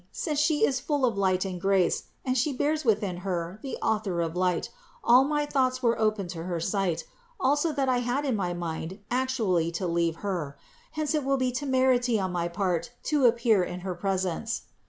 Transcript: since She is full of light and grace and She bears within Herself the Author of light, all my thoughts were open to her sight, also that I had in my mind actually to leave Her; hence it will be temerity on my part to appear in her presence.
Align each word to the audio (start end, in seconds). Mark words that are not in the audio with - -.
since 0.11 0.39
She 0.39 0.65
is 0.65 0.79
full 0.79 1.05
of 1.05 1.15
light 1.15 1.45
and 1.45 1.61
grace 1.61 2.05
and 2.25 2.35
She 2.35 2.51
bears 2.53 2.83
within 2.83 3.17
Herself 3.17 3.61
the 3.61 3.77
Author 3.83 4.19
of 4.21 4.35
light, 4.35 4.71
all 5.03 5.23
my 5.25 5.45
thoughts 5.45 5.83
were 5.83 5.95
open 5.99 6.27
to 6.29 6.45
her 6.45 6.59
sight, 6.59 7.03
also 7.39 7.71
that 7.73 7.87
I 7.87 7.99
had 7.99 8.25
in 8.25 8.35
my 8.35 8.51
mind 8.51 8.97
actually 9.11 9.69
to 9.73 9.85
leave 9.85 10.15
Her; 10.25 10.57
hence 10.93 11.13
it 11.13 11.23
will 11.23 11.37
be 11.37 11.51
temerity 11.51 12.19
on 12.19 12.31
my 12.31 12.47
part 12.47 12.89
to 13.03 13.27
appear 13.27 13.63
in 13.63 13.81
her 13.81 13.93
presence. 13.93 14.63